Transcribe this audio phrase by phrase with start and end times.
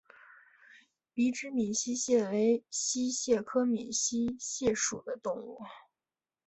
[1.13, 5.61] 鼻肢闽溪蟹为溪蟹科闽溪蟹属的动物。